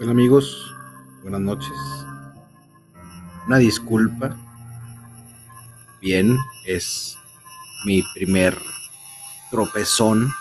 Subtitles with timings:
[0.00, 0.74] Hola amigos,
[1.20, 1.76] buenas noches.
[3.46, 4.34] Una disculpa.
[6.00, 7.18] Bien, es
[7.84, 8.56] mi primer
[9.50, 10.32] tropezón,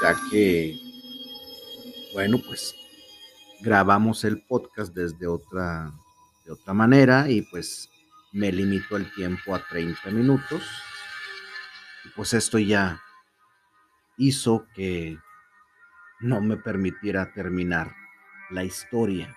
[0.00, 0.78] ya que,
[2.12, 2.76] bueno, pues
[3.62, 5.92] grabamos el podcast desde otra,
[6.46, 7.90] de otra manera y pues
[8.30, 10.62] me limito el tiempo a 30 minutos.
[12.04, 13.02] Y pues esto ya
[14.18, 15.18] hizo que
[16.20, 17.92] no me permitiera terminar
[18.50, 19.34] la historia.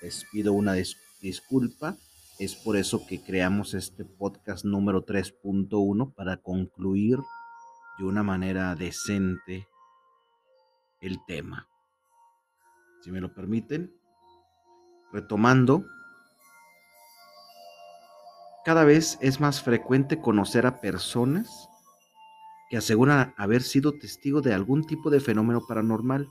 [0.00, 0.74] Les pido una
[1.20, 1.96] disculpa.
[2.38, 7.18] Es por eso que creamos este podcast número 3.1 para concluir
[7.98, 9.68] de una manera decente
[11.00, 11.68] el tema.
[13.02, 13.94] Si me lo permiten,
[15.12, 15.84] retomando,
[18.64, 21.68] cada vez es más frecuente conocer a personas
[22.72, 26.30] que asegura haber sido testigo de algún tipo de fenómeno paranormal.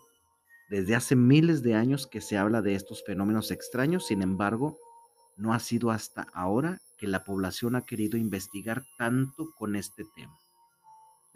[0.72, 4.80] Desde hace miles de años que se habla de estos fenómenos extraños, sin embargo,
[5.38, 10.36] no ha sido hasta ahora que la población ha querido investigar tanto con este tema.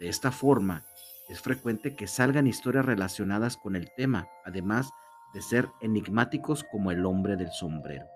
[0.00, 0.84] De esta forma,
[1.28, 4.90] es frecuente que salgan historias relacionadas con el tema, además
[5.32, 8.06] de ser enigmáticos como el hombre del sombrero.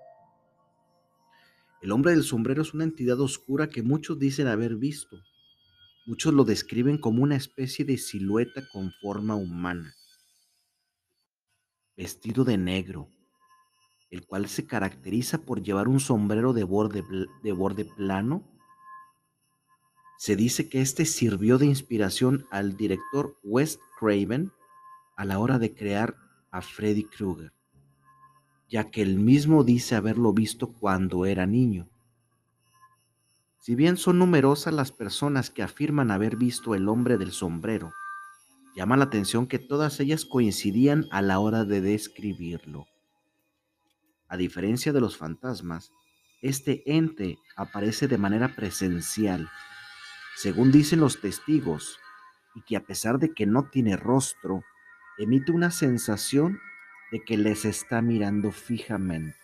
[1.83, 5.23] El hombre del sombrero es una entidad oscura que muchos dicen haber visto,
[6.07, 9.95] Muchos lo describen como una especie de silueta con forma humana,
[11.97, 13.09] vestido de negro,
[14.11, 17.05] el cual se caracteriza por llevar un sombrero de borde,
[17.43, 18.43] de borde plano.
[20.19, 24.53] Se dice que este sirvió de inspiración al director Wes Craven
[25.17, 26.17] a la hora de crear
[26.51, 27.53] a Freddy Krueger,
[28.69, 31.89] ya que él mismo dice haberlo visto cuando era niño.
[33.61, 37.93] Si bien son numerosas las personas que afirman haber visto el hombre del sombrero,
[38.75, 42.87] llama la atención que todas ellas coincidían a la hora de describirlo.
[44.29, 45.93] A diferencia de los fantasmas,
[46.41, 49.51] este ente aparece de manera presencial,
[50.37, 51.99] según dicen los testigos,
[52.55, 54.65] y que a pesar de que no tiene rostro,
[55.19, 56.59] emite una sensación
[57.13, 59.37] de que les está mirando fijamente.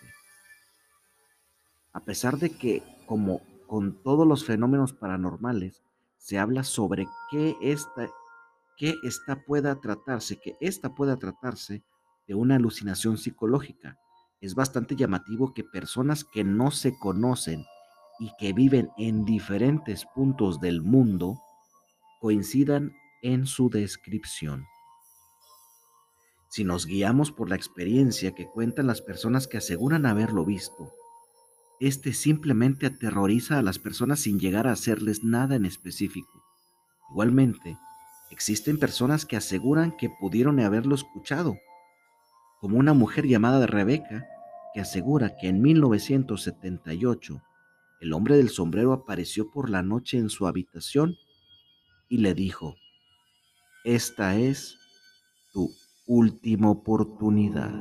[1.93, 5.82] A pesar de que, como con todos los fenómenos paranormales,
[6.19, 8.09] se habla sobre qué esta,
[9.03, 11.82] esta pueda tratarse, que esta pueda tratarse
[12.26, 13.99] de una alucinación psicológica.
[14.41, 17.65] Es bastante llamativo que personas que no se conocen
[18.19, 21.41] y que viven en diferentes puntos del mundo
[22.21, 24.66] coincidan en su descripción.
[26.49, 30.93] Si nos guiamos por la experiencia que cuentan las personas que aseguran haberlo visto,
[31.81, 36.42] este simplemente aterroriza a las personas sin llegar a hacerles nada en específico.
[37.10, 37.76] Igualmente,
[38.31, 41.56] existen personas que aseguran que pudieron haberlo escuchado,
[42.60, 44.26] como una mujer llamada Rebeca,
[44.75, 47.42] que asegura que en 1978
[48.00, 51.16] el hombre del sombrero apareció por la noche en su habitación
[52.08, 52.76] y le dijo,
[53.84, 54.78] esta es
[55.53, 55.70] tu
[56.06, 57.72] última oportunidad.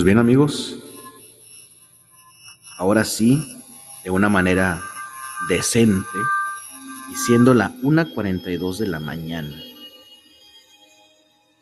[0.00, 0.78] Pues bien amigos,
[2.78, 3.62] ahora sí,
[4.02, 4.80] de una manera
[5.46, 6.18] decente,
[7.10, 9.54] y siendo la 1.42 de la mañana,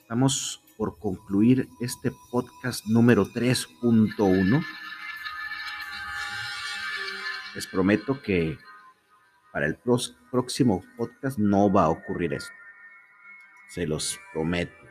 [0.03, 4.65] estamos por concluir este podcast número 3.1.
[7.57, 8.57] Les prometo que
[9.53, 9.77] para el
[10.31, 12.55] próximo podcast no va a ocurrir esto.
[13.71, 14.88] Se los prometo.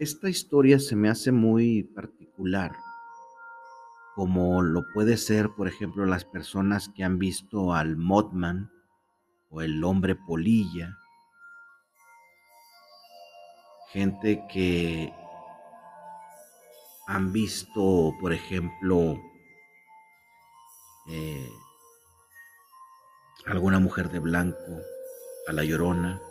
[0.00, 2.74] Esta historia se me hace muy particular,
[4.14, 8.72] como lo puede ser, por ejemplo, las personas que han visto al Mothman
[9.50, 10.96] o el hombre polilla,
[13.92, 15.12] gente que
[17.06, 19.20] han visto, por ejemplo,
[21.10, 21.50] eh,
[23.44, 24.80] alguna mujer de blanco,
[25.46, 26.22] a la llorona,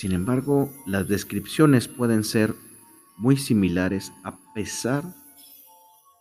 [0.00, 2.54] sin embargo, las descripciones pueden ser
[3.18, 5.04] muy similares a pesar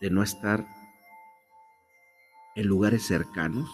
[0.02, 0.68] de no estar
[2.58, 3.70] en lugares cercanos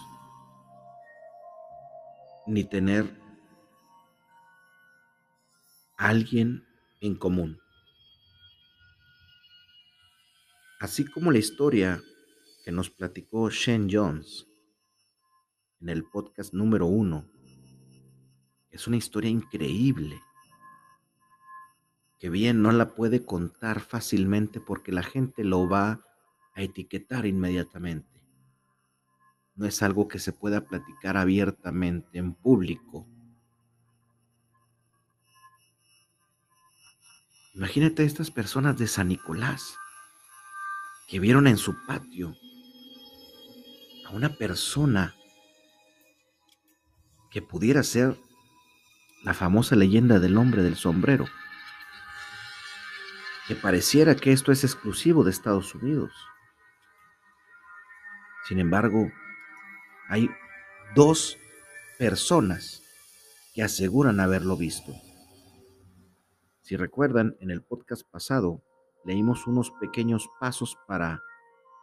[2.46, 3.20] ni tener
[5.98, 6.64] alguien
[7.02, 7.58] en común.
[10.80, 12.00] Así como la historia
[12.64, 14.46] que nos platicó Shane Jones
[15.82, 17.26] en el podcast número uno
[18.76, 20.22] es una historia increíble
[22.20, 26.02] que bien no la puede contar fácilmente porque la gente lo va
[26.54, 28.22] a etiquetar inmediatamente.
[29.56, 33.08] No es algo que se pueda platicar abiertamente en público.
[37.54, 39.78] Imagínate a estas personas de San Nicolás
[41.08, 42.36] que vieron en su patio
[44.06, 45.16] a una persona
[47.32, 48.25] que pudiera ser
[49.26, 51.26] la famosa leyenda del hombre del sombrero,
[53.48, 56.14] que pareciera que esto es exclusivo de Estados Unidos.
[58.48, 59.12] Sin embargo,
[60.08, 60.30] hay
[60.94, 61.40] dos
[61.98, 62.84] personas
[63.56, 64.94] que aseguran haberlo visto.
[66.62, 68.64] Si recuerdan, en el podcast pasado
[69.06, 71.24] leímos unos pequeños pasos para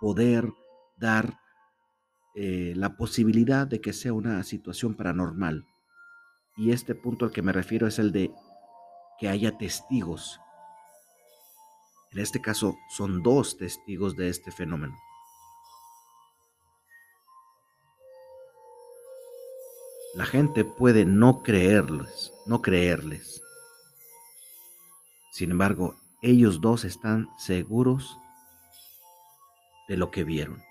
[0.00, 0.48] poder
[0.96, 1.40] dar
[2.36, 5.66] eh, la posibilidad de que sea una situación paranormal.
[6.56, 8.30] Y este punto al que me refiero es el de
[9.18, 10.40] que haya testigos.
[12.12, 14.96] En este caso son dos testigos de este fenómeno.
[20.14, 23.42] La gente puede no creerles, no creerles.
[25.32, 28.18] Sin embargo, ellos dos están seguros
[29.88, 30.62] de lo que vieron.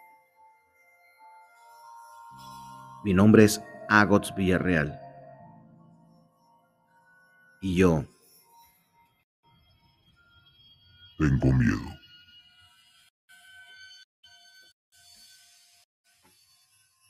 [3.03, 5.10] Mi nombre es Agots Villarreal.
[7.63, 8.03] Y yo
[11.19, 11.77] tengo miedo.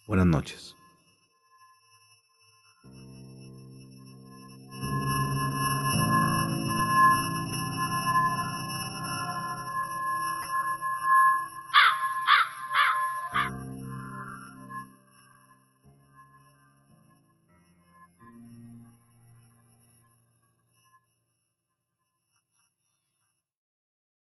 [0.08, 0.76] Buenas noches.